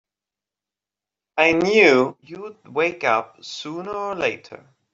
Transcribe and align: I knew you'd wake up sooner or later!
I 1.37 1.51
knew 1.51 2.17
you'd 2.21 2.67
wake 2.73 3.03
up 3.03 3.43
sooner 3.45 3.91
or 3.93 4.15
later! 4.15 4.65